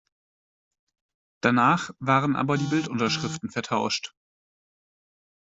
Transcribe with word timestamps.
Danach 1.43 1.91
waren 1.99 2.35
aber 2.35 2.57
die 2.57 2.65
Bildunterschriften 2.65 3.51
vertauscht. 3.51 4.15